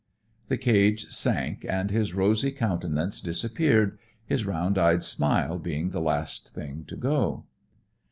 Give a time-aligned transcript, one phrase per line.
[0.47, 6.55] The cage sank and his rosy countenance disappeared, his round eyed smile being the last
[6.55, 7.45] thing to go.